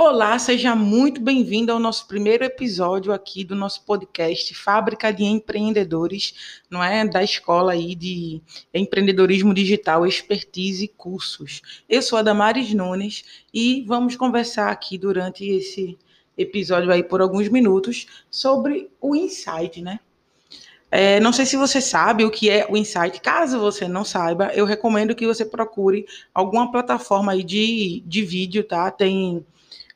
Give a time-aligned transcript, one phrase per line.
[0.00, 6.62] Olá, seja muito bem-vindo ao nosso primeiro episódio aqui do nosso podcast Fábrica de Empreendedores,
[6.70, 8.40] não é, da escola aí de
[8.72, 11.82] empreendedorismo digital, expertise e cursos.
[11.88, 15.98] Eu sou a Damares Nunes e vamos conversar aqui durante esse
[16.36, 19.98] episódio aí por alguns minutos sobre o insight, né?
[20.92, 23.20] É, não sei se você sabe o que é o Insight.
[23.20, 28.62] Caso você não saiba, eu recomendo que você procure alguma plataforma aí de, de vídeo,
[28.62, 28.92] tá?
[28.92, 29.44] Tem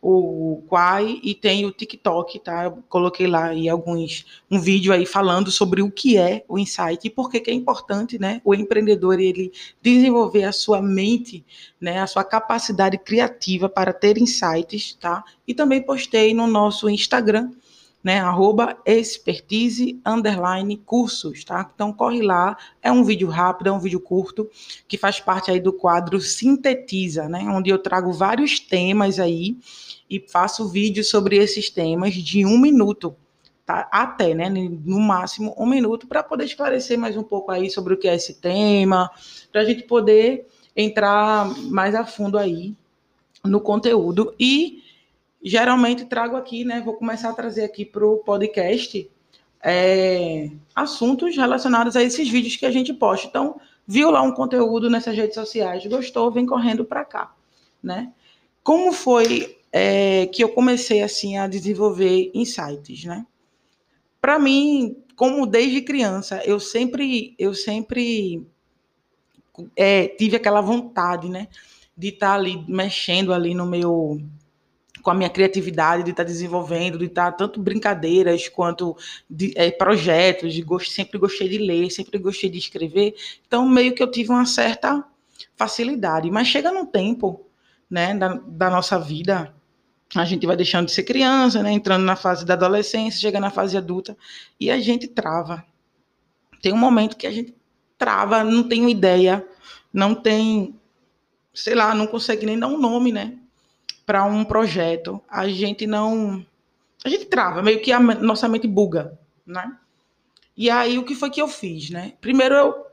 [0.05, 2.65] o Quai e tem o TikTok, tá?
[2.65, 7.07] Eu coloquei lá aí alguns um vídeo aí falando sobre o que é o insight
[7.07, 8.43] e por que, é importante, né?
[8.45, 11.45] O empreendedor ele desenvolver a sua mente,
[11.81, 12.01] né?
[12.01, 15.23] A sua capacidade criativa para ter insights, tá?
[15.47, 17.51] E também postei no nosso Instagram
[18.03, 18.19] né?
[18.19, 21.71] Arroba expertise underline cursos, tá?
[21.73, 24.51] Então corre lá, é um vídeo rápido, é um vídeo curto,
[24.89, 27.45] que faz parte aí do quadro Sintetiza, né?
[27.49, 29.57] Onde eu trago vários temas aí
[30.13, 33.17] e faço vídeos sobre esses temas de um minuto,
[33.65, 33.89] tá?
[33.91, 34.51] Até, né?
[34.51, 38.15] No máximo um minuto, para poder esclarecer mais um pouco aí sobre o que é
[38.15, 39.11] esse tema,
[39.51, 40.47] para a gente poder
[40.77, 42.77] entrar mais a fundo aí
[43.43, 44.83] no conteúdo e
[45.43, 46.83] geralmente trago aqui, né?
[46.85, 49.11] Vou começar a trazer aqui para o podcast
[49.63, 53.27] é, assuntos relacionados a esses vídeos que a gente posta.
[53.29, 57.35] Então, viu lá um conteúdo nessas redes sociais, gostou, vem correndo para cá,
[57.83, 58.13] né?
[58.63, 63.27] Como foi é, que eu comecei assim a desenvolver insights, né?
[64.21, 68.47] Para mim, como desde criança, eu sempre, eu sempre
[69.75, 71.49] é, tive aquela vontade, né?
[71.97, 74.21] De estar tá ali mexendo ali no meu
[75.03, 78.97] com a minha criatividade, de estar tá desenvolvendo, de estar tá tanto brincadeiras quanto
[79.29, 83.15] de, é, projetos, de gosto, sempre gostei de ler, sempre gostei de escrever.
[83.45, 85.05] Então, meio que eu tive uma certa
[85.57, 86.31] facilidade.
[86.31, 87.45] Mas chega num tempo
[87.91, 89.53] né, da, da nossa vida,
[90.15, 93.51] a gente vai deixando de ser criança, né, entrando na fase da adolescência, chega na
[93.51, 94.17] fase adulta,
[94.61, 95.65] e a gente trava.
[96.61, 97.55] Tem um momento que a gente
[97.97, 99.47] trava, não tem ideia,
[99.93, 100.79] não tem,
[101.55, 103.39] sei lá, não consegue nem dar um nome, né?
[104.05, 106.45] para um projeto, a gente não.
[107.05, 109.77] A gente trava, meio que a nossa mente buga, né?
[110.57, 112.13] E aí, o que foi que eu fiz, né?
[112.21, 112.87] Primeiro, eu,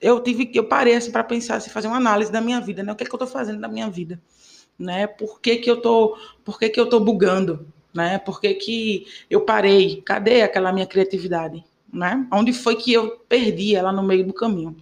[0.00, 2.92] eu tive eu parei assim, para pensar, assim, fazer uma análise da minha vida, né?
[2.92, 4.20] O que, é que eu estou fazendo da minha vida?
[4.78, 5.06] Né?
[5.06, 7.66] Por que, que eu tô, por que, que eu tô bugando?
[7.92, 8.18] Né?
[8.18, 10.02] Por que, que eu parei?
[10.02, 11.64] Cadê aquela minha criatividade?
[11.92, 12.26] Né?
[12.32, 14.76] Onde foi que eu perdi ela no meio do caminho?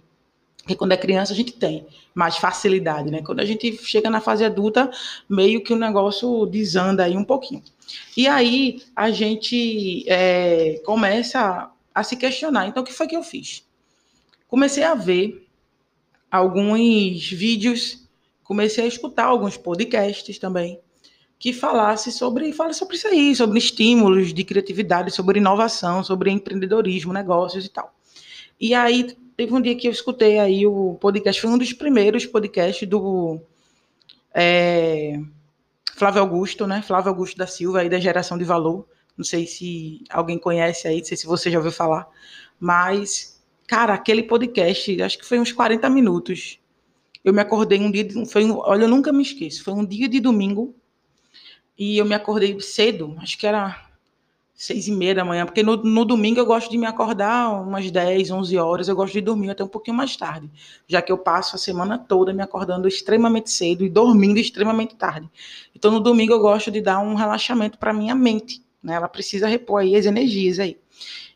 [0.67, 3.21] Porque quando é criança a gente tem mais facilidade, né?
[3.21, 4.91] Quando a gente chega na fase adulta,
[5.29, 7.63] meio que o negócio desanda aí um pouquinho.
[8.17, 12.67] E aí a gente é, começa a se questionar.
[12.67, 13.63] Então, o que foi que eu fiz?
[14.47, 15.47] Comecei a ver
[16.29, 18.06] alguns vídeos,
[18.47, 20.79] comecei a escutar alguns podcasts também
[21.37, 27.11] que falasse sobre, fala sobre isso aí, sobre estímulos de criatividade, sobre inovação, sobre empreendedorismo,
[27.11, 27.93] negócios e tal.
[28.59, 32.25] E aí teve um dia que eu escutei aí o podcast, foi um dos primeiros
[32.25, 33.39] podcasts do
[34.33, 35.19] é,
[35.93, 36.81] Flávio Augusto, né?
[36.81, 38.87] Flávio Augusto da Silva, aí da Geração de Valor.
[39.17, 42.07] Não sei se alguém conhece aí, não sei se você já ouviu falar.
[42.57, 46.59] Mas, cara, aquele podcast, acho que foi uns 40 minutos.
[47.27, 50.07] Eu me acordei um dia, foi um, olha, eu nunca me esqueço, foi um dia
[50.07, 50.73] de domingo
[51.77, 53.85] e eu me acordei cedo, acho que era
[54.55, 57.91] seis e meia da manhã, porque no, no, domingo eu gosto de me acordar umas
[57.91, 60.49] 10, 11 horas, eu gosto de dormir até um pouquinho mais tarde,
[60.87, 65.29] já que eu passo a semana toda me acordando extremamente cedo e dormindo extremamente tarde.
[65.75, 68.93] Então no domingo eu gosto de dar um relaxamento para minha mente, né?
[68.93, 70.77] Ela precisa repor aí as energias aí.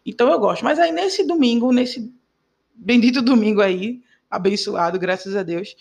[0.06, 0.64] Então eu gosto.
[0.64, 2.10] Mas aí nesse domingo, nesse
[2.74, 4.00] bendito domingo aí,
[4.32, 5.76] abençoado, graças a Deus,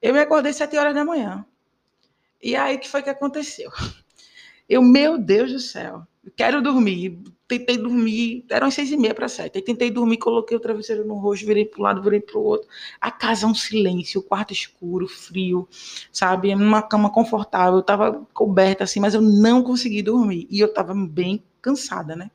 [0.00, 1.44] eu me acordei sete horas da manhã.
[2.42, 3.70] E aí o que foi que aconteceu?
[4.68, 6.06] Eu, meu Deus do céu,
[6.36, 7.18] quero dormir.
[7.48, 9.60] Tentei dormir, eram seis e meia para sete.
[9.60, 12.68] Tentei dormir, coloquei o travesseiro no rosto, virei para um lado, virei para o outro.
[13.00, 15.68] A casa é um silêncio, o quarto escuro, frio,
[16.12, 16.54] sabe?
[16.54, 20.46] Uma cama confortável, eu estava coberta assim, mas eu não consegui dormir.
[20.48, 22.30] E eu estava bem cansada, né?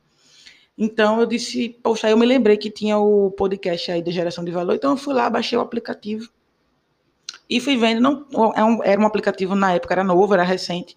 [0.78, 4.50] Então eu disse, poxa, eu me lembrei que tinha o podcast aí da geração de
[4.50, 6.30] valor, então eu fui lá, baixei o aplicativo
[7.48, 8.00] e fui vendo.
[8.00, 8.52] Não,
[8.82, 10.94] é era um aplicativo na época, era novo, era recente.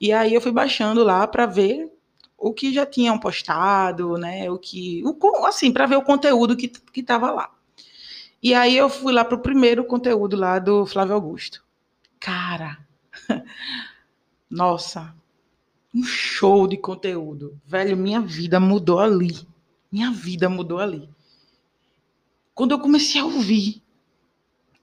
[0.00, 1.92] E aí eu fui baixando lá para ver
[2.36, 4.50] o que já tinham postado, né?
[4.50, 7.50] O que, o, assim, para ver o conteúdo que que estava lá.
[8.42, 11.64] E aí eu fui lá para o primeiro conteúdo lá do Flávio Augusto.
[12.20, 12.78] Cara,
[14.48, 15.14] nossa,
[15.94, 17.96] um show de conteúdo, velho.
[17.96, 19.34] Minha vida mudou ali.
[19.90, 21.08] Minha vida mudou ali.
[22.54, 23.82] Quando eu comecei a ouvir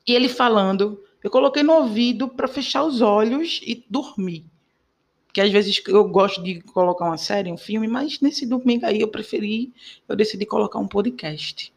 [0.07, 4.45] e ele falando, eu coloquei no ouvido para fechar os olhos e dormir.
[5.33, 9.01] que às vezes eu gosto de colocar uma série, um filme, mas nesse domingo aí
[9.01, 9.73] eu preferi,
[10.07, 11.73] eu decidi colocar um podcast.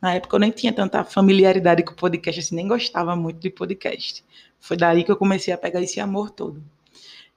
[0.00, 4.24] Na época eu nem tinha tanta familiaridade com podcast, assim, nem gostava muito de podcast.
[4.58, 6.64] Foi daí que eu comecei a pegar esse amor todo.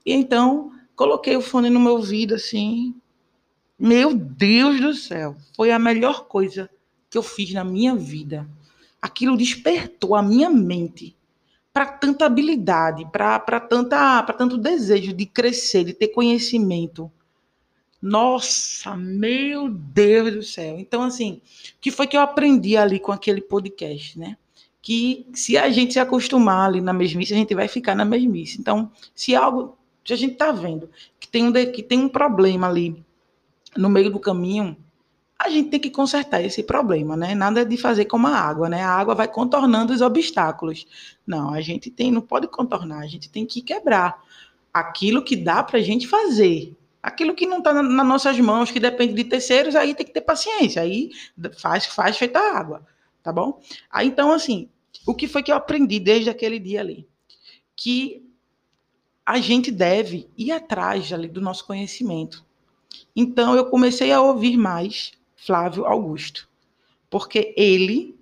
[0.06, 2.95] E então, coloquei o fone no meu ouvido, assim.
[3.77, 6.69] Meu Deus do céu, foi a melhor coisa
[7.09, 8.50] que eu fiz na minha vida.
[9.01, 11.15] Aquilo despertou a minha mente
[11.74, 17.12] para tanta habilidade, para tanta para tanto desejo de crescer, de ter conhecimento.
[18.01, 20.80] Nossa, meu Deus do céu.
[20.80, 21.41] Então assim,
[21.77, 24.38] o que foi que eu aprendi ali com aquele podcast, né?
[24.81, 28.57] Que se a gente se acostumar ali na mesmice, a gente vai ficar na mesmice.
[28.59, 32.68] Então, se algo, se a gente está vendo que tem um que tem um problema
[32.68, 33.04] ali
[33.75, 34.78] no meio do caminho,
[35.38, 37.36] a gente tem que consertar esse problema, né?
[37.36, 38.81] Nada de fazer como a água, né?
[38.81, 40.88] A água vai contornando os obstáculos.
[41.28, 44.24] Não, a gente tem, não pode contornar, a gente tem que quebrar
[44.74, 46.75] aquilo que dá para a gente fazer.
[47.04, 50.13] Aquilo que não está na, nas nossas mãos, que depende de terceiros, aí tem que
[50.13, 50.81] ter paciência.
[50.81, 51.12] Aí
[51.58, 52.86] faz, faz feita água,
[53.22, 53.62] tá bom?
[53.92, 54.69] Aí então, assim,
[55.06, 57.08] o que foi que eu aprendi desde aquele dia ali?
[57.75, 58.25] Que
[59.25, 62.45] a gente deve ir atrás ali do nosso conhecimento.
[63.16, 66.48] Então eu comecei a ouvir mais Flávio Augusto,
[67.10, 68.16] porque ele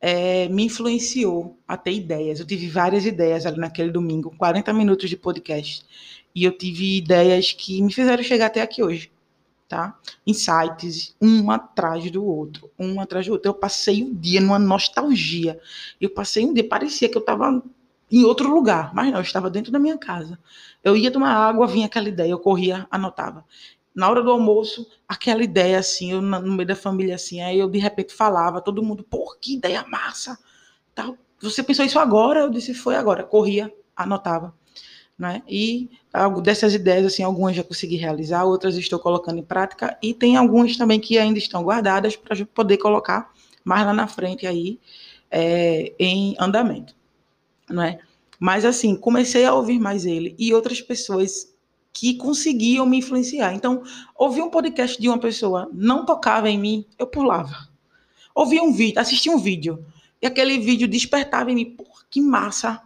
[0.00, 2.40] é, me influenciou a ter ideias.
[2.40, 5.86] Eu tive várias ideias ali naquele domingo, 40 minutos de podcast,
[6.34, 9.10] e eu tive ideias que me fizeram chegar até aqui hoje.
[9.68, 9.98] Tá?
[10.26, 13.48] Insights, um atrás do outro, um atrás do outro.
[13.48, 15.58] Eu passei um dia numa nostalgia.
[15.98, 17.62] Eu passei um dia, parecia que eu estava
[18.12, 20.38] em outro lugar, mas não, eu estava dentro da minha casa.
[20.84, 23.44] Eu ia tomar água, vinha aquela ideia, eu corria, anotava
[23.94, 27.68] na hora do almoço, aquela ideia assim, eu no meio da família assim, aí eu
[27.68, 30.38] de repente falava, todo mundo, pô, que ideia massa,
[30.94, 31.16] tal.
[31.40, 32.40] Você pensou isso agora?
[32.40, 33.24] Eu disse, foi agora.
[33.24, 34.54] Corria, anotava,
[35.18, 35.42] né?
[35.48, 35.90] E
[36.42, 40.76] dessas ideias assim, algumas já consegui realizar, outras estou colocando em prática e tem algumas
[40.76, 43.32] também que ainda estão guardadas para poder colocar
[43.64, 44.80] mais lá na frente aí
[45.30, 46.94] é, em andamento,
[47.80, 48.00] é?
[48.38, 51.54] Mas assim, comecei a ouvir mais ele e outras pessoas
[51.92, 53.54] que conseguiam me influenciar.
[53.54, 53.82] Então,
[54.16, 57.68] ouvir um podcast de uma pessoa não tocava em mim, eu pulava.
[58.34, 59.84] Ouvia um vídeo, assistia um vídeo,
[60.20, 62.82] e aquele vídeo despertava em mim, Pô, que massa,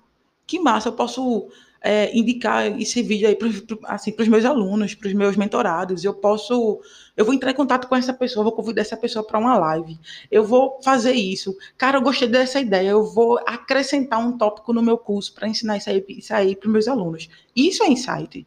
[0.47, 1.49] que massa, eu posso
[1.87, 3.49] é, indicar esse vídeo aí para
[3.85, 6.81] assim, os meus alunos, para os meus mentorados, eu posso,
[7.17, 9.97] eu vou entrar em contato com essa pessoa, vou convidar essa pessoa para uma live,
[10.31, 14.83] eu vou fazer isso, cara, eu gostei dessa ideia, eu vou acrescentar um tópico no
[14.83, 17.29] meu curso para ensinar isso aí, isso aí para os meus alunos.
[17.55, 18.47] Isso é insight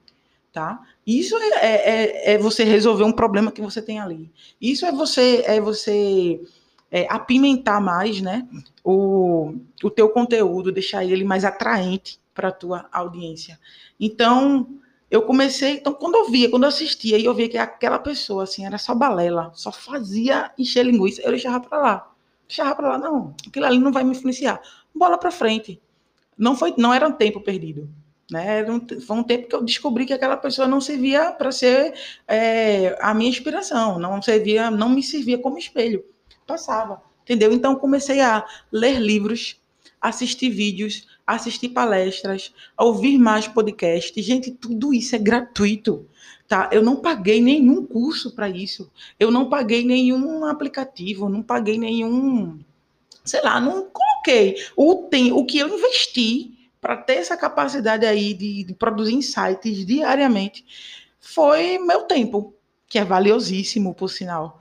[0.51, 0.81] tá?
[1.05, 4.31] Isso é, é, é, é, você resolver um problema que você tem ali.
[4.59, 6.41] Isso é você é você
[6.91, 8.47] é, apimentar mais, né?
[8.83, 13.59] O, o teu conteúdo, deixar ele mais atraente para a tua audiência.
[13.99, 14.67] Então,
[15.11, 18.43] eu comecei, então quando eu via, quando eu assistia e eu via que aquela pessoa
[18.43, 22.11] assim era só balela, só fazia encher linguiça, eu deixava para lá.
[22.47, 24.61] Deixava para lá, não, aquilo ali não vai me influenciar.
[24.93, 25.81] Bola para frente.
[26.37, 27.89] Não foi, não era um tempo perdido.
[28.31, 28.63] Né?
[29.05, 31.93] Foi um tempo que eu descobri que aquela pessoa não servia para ser
[32.27, 36.05] é, a minha inspiração, não servia, não me servia como espelho.
[36.49, 37.53] Passava, entendeu?
[37.53, 39.61] Então comecei a ler livros,
[40.01, 44.25] assistir vídeos, assistir palestras, ouvir mais podcasts.
[44.25, 46.07] Gente, tudo isso é gratuito.
[46.47, 46.67] Tá?
[46.73, 48.91] Eu não paguei nenhum curso para isso.
[49.19, 52.59] Eu não paguei nenhum aplicativo, não paguei nenhum,
[53.23, 58.33] sei lá, não coloquei o tem, o que eu investi para ter essa capacidade aí
[58.33, 60.65] de, de, produzir insights diariamente,
[61.19, 62.55] foi meu tempo,
[62.87, 64.58] que é valiosíssimo, por sinal.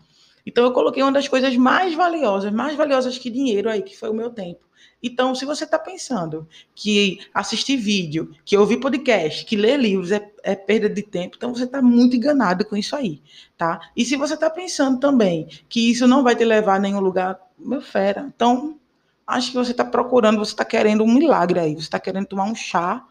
[0.49, 4.09] Então, eu coloquei uma das coisas mais valiosas, mais valiosas que dinheiro aí, que foi
[4.09, 4.61] o meu tempo.
[5.03, 10.33] Então, se você está pensando que assistir vídeo, que ouvir podcast, que ler livros é,
[10.43, 13.23] é perda de tempo, então você está muito enganado com isso aí,
[13.59, 13.79] tá?
[13.95, 17.39] E se você está pensando também que isso não vai te levar a nenhum lugar,
[17.59, 18.79] meu fera, então
[19.27, 22.45] acho que você está procurando, você está querendo um milagre aí, você está querendo tomar
[22.45, 23.07] um chá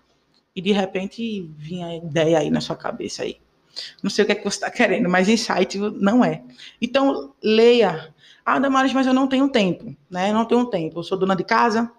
[0.56, 3.38] e de repente vinha a ideia aí na sua cabeça aí.
[4.02, 6.44] Não sei o que é que você está querendo, mas insight não é.
[6.82, 8.14] Então, leia.
[8.46, 10.32] Ah, Damares, mas eu não tenho tempo, né?
[10.32, 11.00] Não tenho tempo.
[11.00, 11.92] Eu sou dona de casa,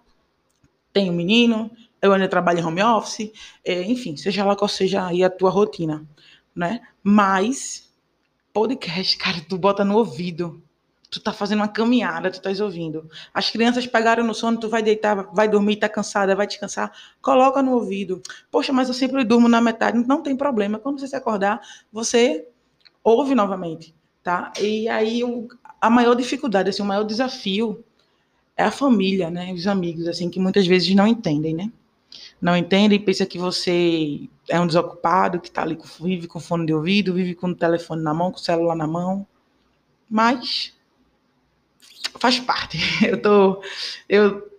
[0.91, 1.69] tenho menino,
[2.01, 3.31] eu ainda trabalho em home office,
[3.63, 6.07] é, enfim, seja lá qual seja aí a tua rotina,
[6.55, 6.81] né?
[7.03, 7.93] Mas
[8.53, 10.61] podcast, cara, tu bota no ouvido,
[11.09, 13.09] tu tá fazendo uma caminhada, tu tá ouvindo.
[13.33, 17.61] As crianças pegaram no sono, tu vai deitar, vai dormir, tá cansada, vai descansar, coloca
[17.61, 18.21] no ouvido.
[18.51, 20.79] Poxa, mas eu sempre durmo na metade, não tem problema.
[20.79, 21.61] Quando você se acordar,
[21.91, 22.47] você
[23.03, 24.51] ouve novamente, tá?
[24.59, 25.47] E aí o,
[25.81, 27.83] a maior dificuldade, assim, o maior desafio
[28.55, 29.51] é a família, né?
[29.53, 31.71] Os amigos, assim, que muitas vezes não entendem, né?
[32.41, 36.65] não entende e pensa que você é um desocupado, que está ali, vive com fone
[36.65, 39.27] de ouvido, vive com o telefone na mão, com o celular na mão.
[40.09, 40.73] Mas
[42.17, 42.77] faz parte.
[43.05, 43.63] Eu tô,
[44.07, 44.49] eu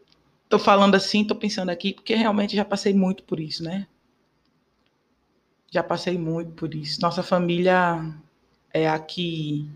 [0.49, 3.87] tô falando assim, tô pensando aqui, porque realmente já passei muito por isso, né?
[5.71, 7.01] Já passei muito por isso.
[7.01, 8.13] Nossa família
[8.73, 9.69] é a que.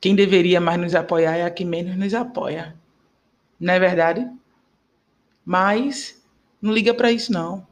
[0.00, 2.76] Quem deveria mais nos apoiar é a que menos nos apoia.
[3.58, 4.30] Não é verdade?
[5.44, 6.22] Mas
[6.60, 7.66] não liga para isso, não.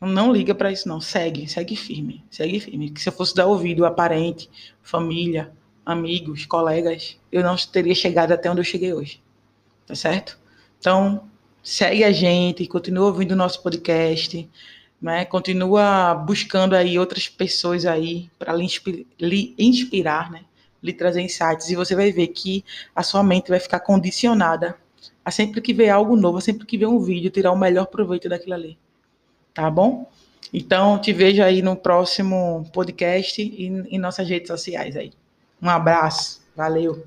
[0.00, 1.00] Não liga para isso, não.
[1.00, 2.90] Segue, segue firme, segue firme.
[2.90, 4.50] Que se eu fosse dar ouvido a parente,
[4.82, 5.52] família,
[5.88, 9.22] amigos, colegas, eu não teria chegado até onde eu cheguei hoje.
[9.86, 10.38] Tá certo?
[10.78, 11.24] Então,
[11.62, 14.46] segue a gente, continua ouvindo o nosso podcast,
[15.00, 15.24] né?
[15.24, 18.68] Continua buscando aí outras pessoas aí para lhe,
[19.18, 20.42] lhe inspirar, né?
[20.82, 22.62] Lhe trazer insights e você vai ver que
[22.94, 24.76] a sua mente vai ficar condicionada
[25.24, 28.28] a sempre que ver algo novo, sempre que ver um vídeo, tirar o melhor proveito
[28.28, 28.78] daquilo ali.
[29.54, 30.10] Tá bom?
[30.52, 35.12] Então, te vejo aí no próximo podcast e em nossas redes sociais aí.
[35.60, 36.40] Um abraço.
[36.56, 37.04] Valeu.